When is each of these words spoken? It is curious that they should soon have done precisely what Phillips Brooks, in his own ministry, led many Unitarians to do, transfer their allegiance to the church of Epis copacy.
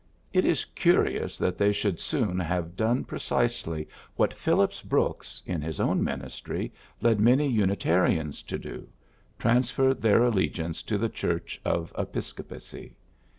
It 0.33 0.45
is 0.45 0.65
curious 0.65 1.37
that 1.37 1.59
they 1.59 1.71
should 1.71 1.99
soon 1.99 2.39
have 2.39 2.75
done 2.75 3.03
precisely 3.03 3.87
what 4.15 4.33
Phillips 4.33 4.81
Brooks, 4.81 5.43
in 5.45 5.61
his 5.61 5.79
own 5.79 6.03
ministry, 6.03 6.73
led 7.01 7.19
many 7.19 7.45
Unitarians 7.47 8.41
to 8.47 8.57
do, 8.57 8.89
transfer 9.37 9.93
their 9.93 10.23
allegiance 10.23 10.81
to 10.81 10.97
the 10.97 11.07
church 11.07 11.61
of 11.63 11.93
Epis 11.95 12.33
copacy. 12.35 12.93